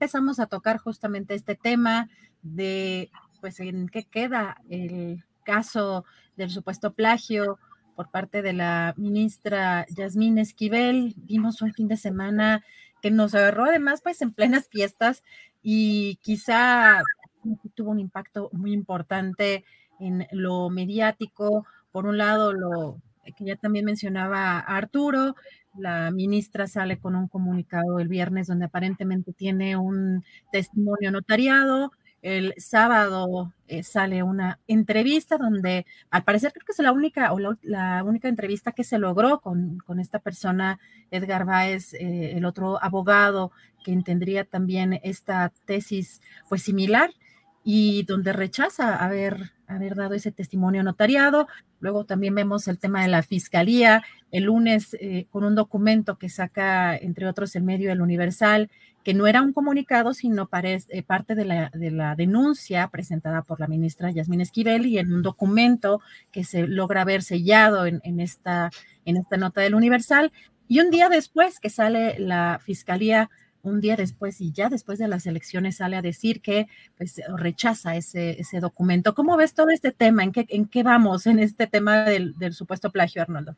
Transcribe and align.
Empezamos 0.00 0.40
a 0.40 0.46
tocar 0.46 0.78
justamente 0.78 1.34
este 1.34 1.56
tema 1.56 2.08
de, 2.40 3.10
pues, 3.42 3.60
en 3.60 3.86
qué 3.86 4.04
queda 4.04 4.56
el 4.70 5.26
caso 5.44 6.06
del 6.38 6.48
supuesto 6.48 6.94
plagio 6.94 7.58
por 7.96 8.10
parte 8.10 8.40
de 8.40 8.54
la 8.54 8.94
ministra 8.96 9.84
Yasmín 9.90 10.38
Esquivel. 10.38 11.12
Vimos 11.18 11.60
un 11.60 11.74
fin 11.74 11.86
de 11.86 11.98
semana 11.98 12.64
que 13.02 13.10
nos 13.10 13.34
agarró 13.34 13.66
además, 13.66 14.00
pues, 14.02 14.22
en 14.22 14.32
plenas 14.32 14.68
fiestas 14.68 15.22
y 15.62 16.16
quizá 16.22 17.02
tuvo 17.74 17.90
un 17.90 18.00
impacto 18.00 18.48
muy 18.54 18.72
importante 18.72 19.66
en 19.98 20.26
lo 20.30 20.70
mediático. 20.70 21.66
Por 21.92 22.06
un 22.06 22.16
lado, 22.16 22.54
lo 22.54 23.02
que 23.32 23.44
ya 23.44 23.56
también 23.56 23.84
mencionaba 23.84 24.58
Arturo, 24.58 25.34
la 25.76 26.10
ministra 26.10 26.66
sale 26.66 26.98
con 26.98 27.16
un 27.16 27.28
comunicado 27.28 27.98
el 28.00 28.08
viernes 28.08 28.48
donde 28.48 28.66
aparentemente 28.66 29.32
tiene 29.32 29.76
un 29.76 30.24
testimonio 30.50 31.10
notariado. 31.10 31.92
El 32.22 32.52
sábado 32.58 33.54
eh, 33.66 33.82
sale 33.82 34.22
una 34.22 34.58
entrevista 34.66 35.38
donde 35.38 35.86
al 36.10 36.22
parecer 36.22 36.52
creo 36.52 36.66
que 36.66 36.72
es 36.72 36.78
la 36.80 36.92
única 36.92 37.32
o 37.32 37.38
la 37.62 38.04
única 38.04 38.28
entrevista 38.28 38.72
que 38.72 38.84
se 38.84 38.98
logró 38.98 39.40
con, 39.40 39.78
con 39.78 40.00
esta 40.00 40.18
persona, 40.18 40.78
Edgar 41.10 41.46
Báez, 41.46 41.94
eh, 41.94 42.32
el 42.36 42.44
otro 42.44 42.82
abogado 42.82 43.52
que 43.84 43.96
tendría 44.02 44.44
también 44.44 45.00
esta 45.02 45.50
tesis 45.64 46.20
pues 46.48 46.62
similar 46.62 47.10
y 47.64 48.04
donde 48.04 48.32
rechaza 48.32 48.96
haber, 48.96 49.52
haber 49.70 49.94
dado 49.94 50.14
ese 50.14 50.32
testimonio 50.32 50.82
notariado. 50.82 51.46
Luego 51.80 52.04
también 52.04 52.34
vemos 52.34 52.68
el 52.68 52.78
tema 52.78 53.02
de 53.02 53.08
la 53.08 53.22
fiscalía, 53.22 54.02
el 54.30 54.44
lunes 54.44 54.96
eh, 55.00 55.26
con 55.30 55.44
un 55.44 55.54
documento 55.54 56.18
que 56.18 56.28
saca, 56.28 56.96
entre 56.96 57.26
otros, 57.26 57.54
el 57.56 57.62
medio 57.62 57.90
El 57.92 58.02
Universal, 58.02 58.70
que 59.04 59.14
no 59.14 59.26
era 59.26 59.42
un 59.42 59.52
comunicado, 59.52 60.12
sino 60.12 60.48
eh, 60.52 61.02
parte 61.02 61.34
de 61.34 61.44
la, 61.44 61.70
de 61.72 61.90
la 61.90 62.14
denuncia 62.16 62.88
presentada 62.88 63.42
por 63.42 63.60
la 63.60 63.66
ministra 63.66 64.10
Yasmín 64.10 64.42
Esquivel 64.42 64.86
y 64.86 64.98
en 64.98 65.12
un 65.12 65.22
documento 65.22 66.00
que 66.30 66.44
se 66.44 66.66
logra 66.66 67.04
ver 67.04 67.22
sellado 67.22 67.86
en, 67.86 68.00
en, 68.04 68.20
esta, 68.20 68.70
en 69.04 69.16
esta 69.16 69.36
nota 69.36 69.62
del 69.62 69.74
Universal. 69.74 70.32
Y 70.68 70.80
un 70.80 70.90
día 70.90 71.08
después 71.08 71.60
que 71.60 71.70
sale 71.70 72.18
la 72.18 72.60
fiscalía 72.62 73.30
un 73.62 73.80
día 73.80 73.96
después 73.96 74.40
y 74.40 74.52
ya 74.52 74.68
después 74.68 74.98
de 74.98 75.08
las 75.08 75.26
elecciones 75.26 75.76
sale 75.76 75.96
a 75.96 76.02
decir 76.02 76.40
que 76.40 76.66
pues, 76.96 77.20
rechaza 77.36 77.96
ese, 77.96 78.40
ese 78.40 78.60
documento. 78.60 79.14
¿Cómo 79.14 79.36
ves 79.36 79.54
todo 79.54 79.70
este 79.70 79.92
tema? 79.92 80.24
¿En 80.24 80.32
qué, 80.32 80.46
en 80.48 80.66
qué 80.66 80.82
vamos 80.82 81.26
en 81.26 81.38
este 81.38 81.66
tema 81.66 82.04
del, 82.04 82.36
del 82.38 82.54
supuesto 82.54 82.90
plagio, 82.90 83.22
Arnoldo? 83.22 83.56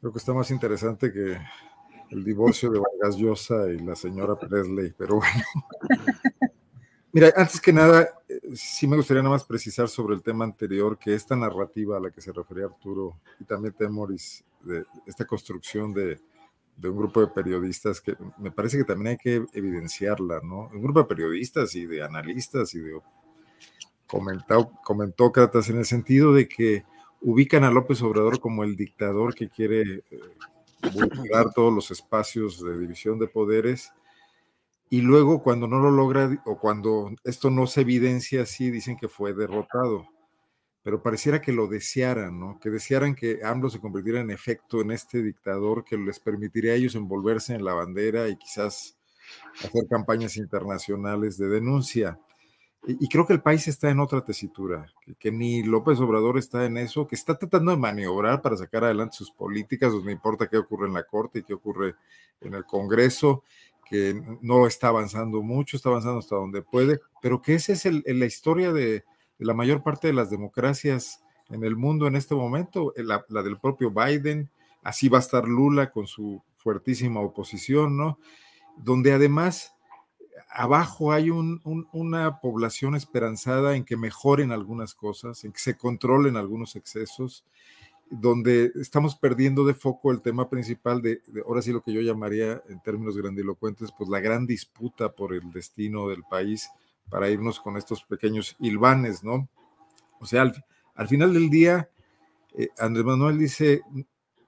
Creo 0.00 0.12
que 0.12 0.18
está 0.18 0.32
más 0.32 0.50
interesante 0.50 1.12
que 1.12 1.38
el 2.10 2.24
divorcio 2.24 2.70
de 2.70 2.78
Vargas 2.78 3.16
Llosa 3.16 3.68
y 3.68 3.78
la 3.78 3.96
señora 3.96 4.38
Presley, 4.38 4.92
pero 4.96 5.16
bueno. 5.16 5.44
Mira, 7.12 7.32
antes 7.34 7.60
que 7.60 7.72
nada, 7.72 8.10
sí 8.54 8.86
me 8.86 8.96
gustaría 8.96 9.22
nada 9.22 9.34
más 9.34 9.44
precisar 9.44 9.88
sobre 9.88 10.14
el 10.14 10.22
tema 10.22 10.44
anterior, 10.44 10.98
que 10.98 11.14
esta 11.14 11.34
narrativa 11.34 11.96
a 11.96 12.00
la 12.00 12.10
que 12.10 12.20
se 12.20 12.30
refería 12.30 12.66
Arturo 12.66 13.18
y 13.40 13.44
también 13.44 13.72
Temoris, 13.72 14.44
de 14.60 14.84
esta 15.06 15.24
construcción 15.24 15.94
de, 15.94 16.20
de 16.76 16.88
un 16.90 16.96
grupo 16.98 17.20
de 17.20 17.28
periodistas 17.28 18.00
que 18.00 18.16
me 18.38 18.50
parece 18.50 18.76
que 18.76 18.84
también 18.84 19.08
hay 19.12 19.16
que 19.16 19.44
evidenciarla, 19.52 20.40
¿no? 20.42 20.68
Un 20.72 20.82
grupo 20.82 21.00
de 21.00 21.06
periodistas 21.06 21.74
y 21.74 21.86
de 21.86 22.02
analistas 22.02 22.74
y 22.74 22.80
de 22.80 23.00
comentócratas 24.84 25.68
en 25.68 25.78
el 25.78 25.86
sentido 25.86 26.32
de 26.32 26.48
que 26.48 26.84
ubican 27.20 27.64
a 27.64 27.70
López 27.70 28.02
Obrador 28.02 28.40
como 28.40 28.62
el 28.62 28.76
dictador 28.76 29.34
que 29.34 29.48
quiere 29.48 29.80
eh, 29.82 30.04
vulnerar 30.92 31.52
todos 31.54 31.72
los 31.72 31.90
espacios 31.90 32.62
de 32.62 32.78
división 32.78 33.18
de 33.18 33.26
poderes 33.26 33.92
y 34.88 35.00
luego 35.00 35.42
cuando 35.42 35.66
no 35.66 35.80
lo 35.80 35.90
logra 35.90 36.40
o 36.44 36.58
cuando 36.58 37.10
esto 37.24 37.50
no 37.50 37.66
se 37.66 37.80
evidencia 37.80 38.42
así 38.42 38.70
dicen 38.70 38.96
que 38.96 39.08
fue 39.08 39.34
derrotado 39.34 40.06
pero 40.86 41.02
pareciera 41.02 41.42
que 41.42 41.50
lo 41.50 41.66
desearan, 41.66 42.38
¿no? 42.38 42.60
Que 42.60 42.70
desearan 42.70 43.16
que 43.16 43.40
AMLO 43.42 43.68
se 43.70 43.80
convirtiera 43.80 44.20
en 44.20 44.30
efecto 44.30 44.80
en 44.80 44.92
este 44.92 45.20
dictador 45.20 45.84
que 45.84 45.96
les 45.98 46.20
permitiría 46.20 46.70
a 46.70 46.74
ellos 46.76 46.94
envolverse 46.94 47.54
en 47.56 47.64
la 47.64 47.74
bandera 47.74 48.28
y 48.28 48.36
quizás 48.36 48.96
hacer 49.56 49.82
campañas 49.90 50.36
internacionales 50.36 51.38
de 51.38 51.48
denuncia. 51.48 52.20
Y, 52.86 53.08
creo 53.08 53.26
que 53.26 53.32
el 53.32 53.42
país 53.42 53.66
está 53.66 53.90
en 53.90 53.98
otra 53.98 54.24
tesitura, 54.24 54.86
que, 55.18 55.32
ni 55.32 55.64
López 55.64 55.98
Obrador 55.98 56.38
está 56.38 56.64
en 56.66 56.76
eso, 56.76 57.08
que 57.08 57.16
está 57.16 57.36
tratando 57.36 57.72
de 57.72 57.78
maniobrar 57.78 58.40
para 58.40 58.56
sacar 58.56 58.84
adelante 58.84 59.16
sus 59.16 59.32
políticas, 59.32 59.92
no 59.92 60.08
importa 60.08 60.46
qué 60.46 60.56
ocurre 60.56 60.86
en 60.86 60.94
la 60.94 61.02
Corte 61.02 61.40
y 61.40 61.42
qué 61.42 61.54
ocurre 61.54 61.96
en 62.40 62.54
el 62.54 62.64
Congreso, 62.64 63.42
que 63.90 64.22
no 64.40 64.68
está 64.68 64.86
avanzando 64.86 65.42
mucho, 65.42 65.76
está 65.76 65.88
avanzando 65.88 66.20
hasta 66.20 66.36
donde 66.36 66.62
puede, 66.62 67.00
pero 67.20 67.42
que 67.42 67.54
esa 67.54 67.72
es 67.72 67.86
el, 67.86 68.04
la 68.06 68.26
historia 68.26 68.72
de 68.72 69.02
la 69.38 69.54
mayor 69.54 69.82
parte 69.82 70.08
de 70.08 70.14
las 70.14 70.30
democracias 70.30 71.22
en 71.48 71.64
el 71.64 71.76
mundo 71.76 72.06
en 72.06 72.16
este 72.16 72.34
momento, 72.34 72.94
eh, 72.96 73.04
la, 73.04 73.24
la, 73.28 73.42
del 73.42 73.58
propio 73.58 73.90
Biden, 73.90 74.50
así 74.82 75.08
va 75.08 75.18
a 75.18 75.20
estar 75.20 75.46
Lula 75.46 75.90
con 75.90 76.06
su 76.06 76.42
fuertísima 76.56 77.20
oposición, 77.20 77.96
¿no? 77.96 78.18
Donde 78.76 79.12
además 79.12 79.74
abajo 80.50 81.12
hay 81.12 81.30
un, 81.30 81.60
un, 81.64 81.88
una 81.92 82.40
población 82.40 82.96
esperanzada 82.96 83.76
en 83.76 83.84
que 83.84 83.96
mejoren 83.96 84.52
algunas 84.52 84.94
cosas, 84.94 85.44
en 85.44 85.52
que 85.52 85.60
se 85.60 85.76
controlen 85.76 86.36
algunos 86.36 86.76
excesos, 86.76 87.44
donde 88.10 88.72
estamos 88.76 89.16
perdiendo 89.16 89.64
de 89.64 89.74
foco 89.74 90.12
el 90.12 90.22
tema 90.22 90.48
principal 90.48 91.02
de, 91.02 91.20
de, 91.26 91.42
ahora 91.42 91.62
sí 91.62 91.72
lo 91.72 91.82
que 91.82 91.92
yo 91.92 92.00
llamaría 92.00 92.62
en 92.68 92.80
términos 92.80 93.16
grandilocuentes, 93.16 93.90
pues 93.96 94.08
la 94.08 94.20
gran 94.20 94.46
disputa 94.46 95.12
por 95.12 95.34
el 95.34 95.50
destino 95.52 96.08
del 96.08 96.22
país, 96.22 96.70
para 97.08 97.30
irnos 97.30 97.60
con 97.60 97.76
estos 97.76 98.02
pequeños 98.04 98.56
hilvanes, 98.58 99.22
¿no? 99.22 99.48
O 100.20 100.26
sea, 100.26 100.42
al, 100.42 100.64
al 100.94 101.08
final 101.08 101.32
del 101.32 101.50
día, 101.50 101.90
eh, 102.56 102.68
Andrés 102.78 103.04
Manuel 103.04 103.38
dice, 103.38 103.82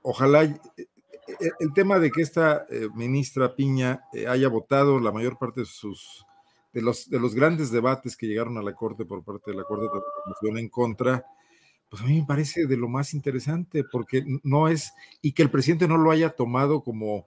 ojalá 0.03 0.45
eh, 0.45 0.59
eh, 0.77 1.51
el 1.61 1.73
tema 1.75 1.99
de 1.99 2.11
que 2.11 2.23
esta 2.23 2.67
ministra 2.95 3.55
Piña 3.55 4.03
haya 4.29 4.49
votado 4.49 4.99
la 4.99 5.13
mayor 5.13 5.39
parte 5.39 5.61
de 5.61 5.67
sus 5.67 6.25
de 6.73 6.83
los, 6.83 7.09
de 7.09 7.19
los 7.19 7.35
grandes 7.35 7.71
debates 7.71 8.17
que 8.17 8.27
llegaron 8.27 8.59
a 8.59 8.63
la 8.63 8.75
Corte 8.75 9.05
por 9.05 9.25
parte 9.25 9.51
de 9.51 9.57
la 9.57 9.65
Corte 9.65 9.85
de 9.85 9.91
Transformación 9.91 10.59
en 10.59 10.69
contra, 10.69 11.25
pues 11.89 12.03
a 12.03 12.07
mí 12.07 12.21
me 12.21 12.27
parece 12.27 12.67
de 12.67 12.77
lo 12.77 12.89
más 12.89 13.15
interesante, 13.15 13.85
porque 13.85 14.25
no 14.43 14.69
es, 14.69 14.93
y 15.23 15.33
que 15.33 15.43
el 15.43 15.51
presidente 15.51 15.89
no 15.89 15.97
lo 15.97 16.11
haya 16.11 16.31
tomado 16.31 16.83
como 16.83 17.27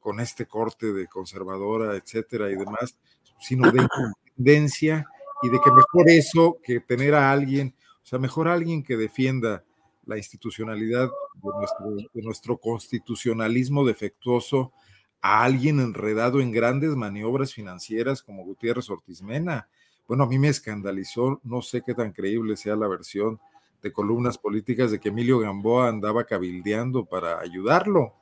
con 0.00 0.20
este 0.20 0.46
corte 0.46 0.92
de 0.92 1.06
conservadora, 1.06 1.96
etcétera 1.96 2.50
y 2.50 2.56
demás, 2.56 2.98
sino 3.42 3.70
de 3.70 3.82
independencia 3.82 5.06
y 5.42 5.48
de 5.50 5.60
que 5.60 5.70
mejor 5.70 6.08
eso 6.08 6.58
que 6.62 6.80
tener 6.80 7.14
a 7.14 7.30
alguien, 7.30 7.74
o 8.02 8.06
sea, 8.06 8.18
mejor 8.18 8.48
alguien 8.48 8.82
que 8.82 8.96
defienda 8.96 9.64
la 10.06 10.16
institucionalidad 10.16 11.10
de 11.34 11.50
nuestro, 11.58 12.10
de 12.12 12.22
nuestro 12.22 12.56
constitucionalismo 12.56 13.84
defectuoso 13.84 14.72
a 15.20 15.44
alguien 15.44 15.78
enredado 15.78 16.40
en 16.40 16.50
grandes 16.50 16.96
maniobras 16.96 17.54
financieras 17.54 18.22
como 18.22 18.44
Gutiérrez 18.44 18.90
Ortiz 18.90 19.22
Mena. 19.22 19.68
Bueno, 20.08 20.24
a 20.24 20.26
mí 20.26 20.38
me 20.38 20.48
escandalizó, 20.48 21.40
no 21.44 21.62
sé 21.62 21.82
qué 21.86 21.94
tan 21.94 22.12
creíble 22.12 22.56
sea 22.56 22.74
la 22.74 22.88
versión 22.88 23.40
de 23.82 23.92
columnas 23.92 24.38
políticas 24.38 24.90
de 24.90 25.00
que 25.00 25.08
Emilio 25.08 25.38
Gamboa 25.38 25.88
andaba 25.88 26.24
cabildeando 26.24 27.04
para 27.04 27.40
ayudarlo. 27.40 28.14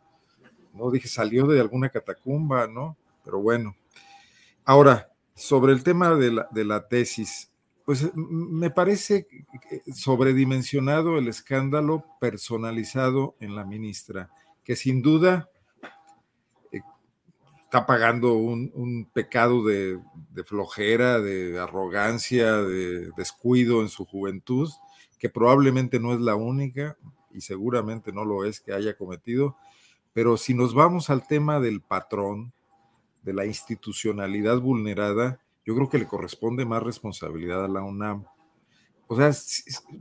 No 0.74 0.90
dije, 0.90 1.08
salió 1.08 1.46
de 1.46 1.60
alguna 1.60 1.90
catacumba, 1.90 2.66
¿no? 2.66 2.96
Pero 3.24 3.40
bueno. 3.40 3.74
Ahora, 4.64 5.10
sobre 5.34 5.72
el 5.72 5.82
tema 5.82 6.14
de 6.14 6.64
la, 6.64 6.88
tesis, 6.88 7.50
pues 7.84 8.10
me 8.14 8.70
parece 8.70 9.26
sobredimensionado 9.94 11.18
el 11.18 11.28
escándalo 11.28 12.04
personalizado 12.20 13.36
en 13.40 13.56
la 13.56 13.64
ministra, 13.64 14.30
que 14.62 14.76
sin 14.76 15.00
duda 15.02 15.48
eh, 16.72 16.82
está 17.62 17.86
pagando 17.86 18.34
un, 18.34 19.08
pecado 19.12 19.64
de, 19.64 19.98
de, 20.30 20.44
flojera, 20.44 21.20
de 21.20 21.58
arrogancia, 21.58 22.58
de 22.58 23.10
descuido 23.16 23.80
en 23.80 23.88
su 23.88 24.04
juventud, 24.04 24.68
que 25.18 25.30
probablemente 25.30 25.98
no 25.98 26.12
es 26.12 26.20
la 26.20 26.34
única 26.34 26.96
y 27.32 27.40
seguramente 27.40 28.12
no 28.12 28.24
lo 28.24 28.44
es 28.44 28.60
que 28.60 28.72
haya 28.72 28.96
cometido, 28.96 29.56
pero 30.12 30.36
si 30.36 30.54
nos 30.54 30.74
vamos 30.74 31.08
al 31.08 31.26
tema 31.26 31.60
del 31.60 31.80
patrón, 31.80 32.52
de 33.22 33.34
la 33.34 33.46
institucionalidad 33.46 34.60
vulnerada, 34.60 35.40
yo 35.64 35.74
creo 35.74 35.88
que 35.88 35.98
le 35.98 36.06
corresponde 36.06 36.64
más 36.64 36.82
responsabilidad 36.82 37.64
a 37.64 37.68
la 37.68 37.82
UNAM. 37.82 38.24
O 39.06 39.16
sea, 39.16 39.32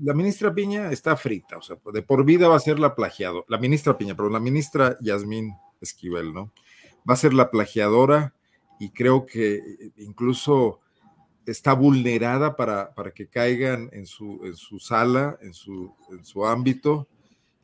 la 0.01 0.13
ministra 0.13 0.53
Piña 0.53 0.91
está 0.91 1.15
frita, 1.15 1.57
o 1.57 1.61
sea, 1.61 1.77
de 1.93 2.01
por 2.01 2.23
vida 2.23 2.47
va 2.47 2.55
a 2.55 2.59
ser 2.59 2.79
la 2.79 2.95
plagiadora, 2.95 3.45
la 3.47 3.57
ministra 3.57 3.97
Piña, 3.97 4.15
pero 4.15 4.29
la 4.29 4.39
ministra 4.39 4.97
Yasmín 5.01 5.53
Esquivel, 5.81 6.33
¿no? 6.33 6.51
Va 7.09 7.15
a 7.15 7.17
ser 7.17 7.33
la 7.33 7.49
plagiadora 7.49 8.35
y 8.79 8.91
creo 8.91 9.25
que 9.25 9.91
incluso 9.97 10.79
está 11.45 11.73
vulnerada 11.73 12.55
para, 12.55 12.93
para 12.93 13.11
que 13.11 13.27
caigan 13.27 13.89
en 13.91 14.05
su, 14.05 14.41
en 14.43 14.55
su 14.55 14.79
sala, 14.79 15.37
en 15.41 15.53
su, 15.53 15.95
en 16.11 16.23
su 16.23 16.45
ámbito, 16.45 17.07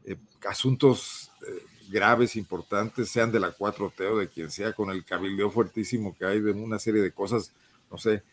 eh, 0.04 0.18
asuntos 0.48 1.32
eh, 1.48 1.62
graves, 1.90 2.36
importantes, 2.36 3.10
sean 3.10 3.32
de 3.32 3.40
la 3.40 3.56
4T 3.56 4.12
o 4.12 4.18
de 4.18 4.28
quien 4.28 4.52
sea, 4.52 4.74
con 4.74 4.90
el 4.90 5.04
cabildeo 5.04 5.50
fuertísimo 5.52 6.16
que 6.16 6.26
hay 6.26 6.40
de 6.40 6.52
una 6.52 6.80
serie 6.80 7.02
de 7.02 7.12
cosas, 7.12 7.52
no 7.92 7.98
sé, 7.98 8.24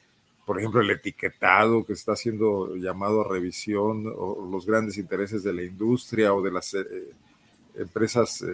por 0.45 0.59
ejemplo, 0.59 0.81
el 0.81 0.91
etiquetado 0.91 1.85
que 1.85 1.93
está 1.93 2.17
siendo 2.17 2.75
llamado 2.77 3.21
a 3.21 3.29
revisión, 3.29 4.13
o 4.17 4.49
los 4.51 4.67
grandes 4.67 4.99
intereses 4.99 5.43
de 5.43 5.53
la 5.53 5.63
industria 5.63 6.35
o 6.35 6.43
de 6.43 6.51
las 6.51 6.75
eh, 6.75 6.85
empresas 7.77 8.45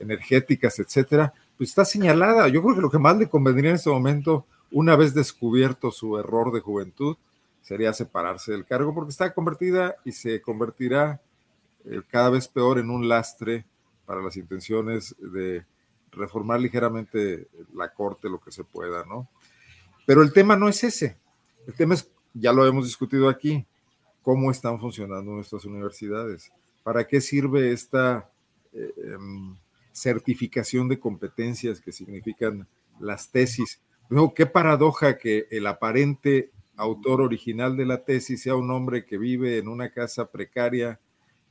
energéticas, 0.00 0.78
etcétera, 0.78 1.32
pues 1.56 1.70
está 1.70 1.84
señalada. 1.84 2.48
Yo 2.48 2.62
creo 2.62 2.74
que 2.74 2.80
lo 2.80 2.90
que 2.90 2.98
más 2.98 3.16
le 3.16 3.28
convendría 3.28 3.70
en 3.70 3.76
este 3.76 3.90
momento 3.90 4.46
una 4.72 4.96
vez 4.96 5.14
descubierto 5.14 5.90
su 5.90 6.18
error 6.18 6.52
de 6.52 6.60
juventud, 6.60 7.16
sería 7.62 7.92
separarse 7.92 8.52
del 8.52 8.64
cargo 8.64 8.94
porque 8.94 9.10
está 9.10 9.32
convertida 9.34 9.96
y 10.04 10.12
se 10.12 10.40
convertirá 10.40 11.20
eh, 11.84 12.02
cada 12.08 12.30
vez 12.30 12.48
peor 12.48 12.78
en 12.78 12.90
un 12.90 13.08
lastre 13.08 13.64
para 14.10 14.22
las 14.22 14.36
intenciones 14.36 15.14
de 15.20 15.64
reformar 16.10 16.60
ligeramente 16.60 17.46
la 17.72 17.94
corte 17.94 18.28
lo 18.28 18.40
que 18.40 18.50
se 18.50 18.64
pueda, 18.64 19.04
¿no? 19.04 19.28
Pero 20.04 20.22
el 20.22 20.32
tema 20.32 20.56
no 20.56 20.68
es 20.68 20.82
ese. 20.82 21.16
El 21.68 21.74
tema 21.74 21.94
es, 21.94 22.10
ya 22.34 22.52
lo 22.52 22.66
hemos 22.66 22.86
discutido 22.86 23.28
aquí, 23.28 23.64
cómo 24.22 24.50
están 24.50 24.80
funcionando 24.80 25.30
nuestras 25.30 25.64
universidades. 25.64 26.50
¿Para 26.82 27.06
qué 27.06 27.20
sirve 27.20 27.70
esta 27.70 28.28
eh, 28.72 28.92
em, 29.14 29.56
certificación 29.92 30.88
de 30.88 30.98
competencias 30.98 31.80
que 31.80 31.92
significan 31.92 32.66
las 32.98 33.30
tesis? 33.30 33.80
Luego, 34.08 34.34
qué 34.34 34.46
paradoja 34.46 35.18
que 35.18 35.46
el 35.52 35.68
aparente 35.68 36.50
autor 36.74 37.20
original 37.20 37.76
de 37.76 37.86
la 37.86 38.04
tesis 38.04 38.42
sea 38.42 38.56
un 38.56 38.72
hombre 38.72 39.06
que 39.06 39.18
vive 39.18 39.58
en 39.58 39.68
una 39.68 39.92
casa 39.92 40.32
precaria 40.32 40.98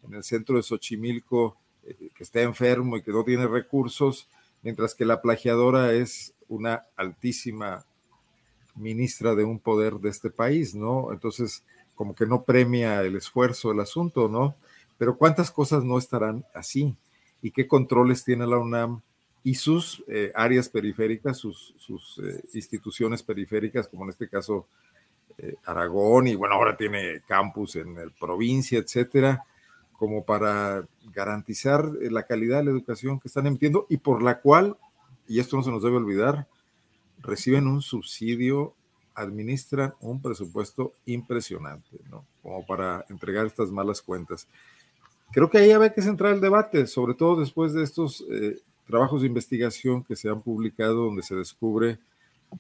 en 0.04 0.14
el 0.14 0.26
centro 0.26 0.58
de 0.58 0.64
Xochimilco, 0.64 1.56
que 1.96 2.24
está 2.24 2.42
enfermo 2.42 2.98
y 2.98 3.02
que 3.02 3.12
no 3.12 3.24
tiene 3.24 3.48
recursos, 3.48 4.28
mientras 4.62 4.96
que 4.96 5.06
la 5.06 5.22
plagiadora 5.22 5.94
es 5.94 6.34
una 6.48 6.86
altísima 6.96 7.86
ministra 8.76 9.36
de 9.36 9.44
un 9.44 9.60
poder 9.60 9.96
de 9.96 10.10
este 10.10 10.30
país, 10.30 10.76
¿no? 10.76 11.12
Entonces, 11.12 11.64
como 11.96 12.16
que 12.16 12.26
no 12.26 12.44
premia 12.44 13.02
el 13.02 13.16
esfuerzo, 13.16 13.72
el 13.72 13.80
asunto, 13.80 14.30
¿no? 14.30 14.56
Pero 14.98 15.18
cuántas 15.18 15.52
cosas 15.52 15.84
no 15.84 15.98
estarán 15.98 16.46
así 16.54 16.96
y 17.42 17.52
qué 17.52 17.68
controles 17.68 18.24
tiene 18.24 18.48
la 18.48 18.58
UNAM 18.58 19.02
y 19.44 19.56
sus 19.56 20.04
eh, 20.08 20.32
áreas 20.36 20.70
periféricas, 20.70 21.38
sus, 21.38 21.74
eh, 22.24 22.44
instituciones 22.54 23.24
periféricas, 23.24 23.88
como 23.88 24.04
en 24.04 24.10
este 24.10 24.28
caso 24.28 24.68
eh, 25.38 25.56
Aragón, 25.66 26.28
y 26.28 26.36
bueno, 26.36 26.56
ahora 26.56 26.76
tiene 26.76 27.22
campus 27.28 27.78
en 27.78 27.98
el 27.98 28.12
provincia, 28.12 28.80
etcétera, 28.80 29.44
como 30.00 30.24
para 30.24 30.88
garantizar 31.14 31.86
la 32.02 32.24
calidad 32.24 32.60
de 32.60 32.66
la 32.66 32.72
educación 32.72 33.20
que 33.20 33.28
están 33.28 33.46
emitiendo 33.46 33.86
y 33.90 33.98
por 33.98 34.24
la 34.24 34.40
cual, 34.40 34.78
y 35.28 35.40
esto 35.40 35.58
no 35.58 35.64
se 35.64 35.72
nos 35.72 35.84
debe 35.84 35.98
olvidar, 35.98 36.48
reciben 37.20 37.68
un 37.68 37.82
subsidio, 37.82 38.74
administran 39.14 39.94
un 40.00 40.22
presupuesto 40.22 40.94
impresionante, 41.06 42.00
¿no? 42.10 42.26
Como 42.42 42.66
para 42.66 43.06
entregar 43.10 43.46
estas 43.46 43.70
malas 43.70 44.02
cuentas. 44.02 44.48
Creo 45.32 45.50
que 45.50 45.58
ahí 45.58 45.72
había 45.72 45.94
que 45.94 46.02
centrar 46.02 46.34
el 46.34 46.42
debate, 46.42 46.88
sobre 46.88 47.14
todo 47.14 47.40
después 47.40 47.74
de 47.74 47.84
estos 47.84 48.26
trabajos 48.88 49.22
de 49.22 49.28
investigación 49.28 50.04
que 50.04 50.16
se 50.16 50.30
han 50.30 50.42
publicado 50.42 51.06
donde 51.06 51.22
se 51.22 51.36
descubre 51.36 52.00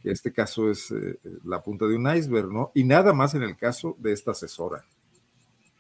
que 0.01 0.12
este 0.12 0.31
caso 0.31 0.69
es 0.69 0.92
eh, 0.92 1.18
la 1.44 1.62
punta 1.62 1.85
de 1.85 1.95
un 1.95 2.15
iceberg, 2.15 2.51
¿no? 2.51 2.71
Y 2.74 2.83
nada 2.83 3.13
más 3.13 3.33
en 3.33 3.44
el 3.44 3.57
caso 3.57 3.95
de 4.00 4.13
esta 4.13 4.31
asesora. 4.31 4.85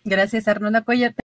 Gracias, 0.03 0.47
Arnoldo 0.47 0.83
Coyate. 0.83 1.28